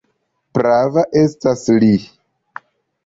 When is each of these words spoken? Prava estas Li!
Prava 0.57 1.03
estas 1.21 1.63
Li! 1.85 1.93